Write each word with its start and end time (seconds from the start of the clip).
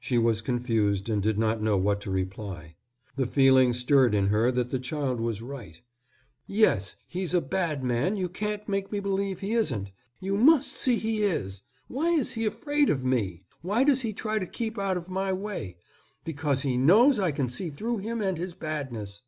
She 0.00 0.16
was 0.16 0.40
confused 0.40 1.10
and 1.10 1.22
did 1.22 1.36
not 1.38 1.60
know 1.60 1.76
what 1.76 2.00
to 2.00 2.10
reply. 2.10 2.76
The 3.16 3.26
feeling 3.26 3.74
stirred 3.74 4.14
in 4.14 4.28
her 4.28 4.50
that 4.50 4.70
the 4.70 4.78
child 4.78 5.20
was 5.20 5.42
right. 5.42 5.82
"Yes, 6.46 6.96
he's 7.06 7.34
a 7.34 7.42
bad 7.42 7.84
man, 7.84 8.16
you 8.16 8.30
can't 8.30 8.66
make 8.70 8.90
me 8.90 9.00
believe 9.00 9.40
he 9.40 9.52
isn't. 9.52 9.92
You 10.18 10.38
must 10.38 10.72
see 10.72 10.96
he 10.96 11.20
is. 11.24 11.60
Why 11.88 12.08
is 12.08 12.32
he 12.32 12.46
afraid 12.46 12.88
of 12.88 13.04
me? 13.04 13.42
Why 13.60 13.84
does 13.84 14.00
he 14.00 14.14
try 14.14 14.38
to 14.38 14.46
keep 14.46 14.78
out 14.78 14.96
of 14.96 15.10
my 15.10 15.30
way? 15.30 15.76
Because 16.24 16.62
he 16.62 16.78
knows 16.78 17.18
I 17.18 17.30
can 17.30 17.50
see 17.50 17.68
through 17.68 17.98
him 17.98 18.22
and 18.22 18.38
his 18.38 18.54
badness." 18.54 19.24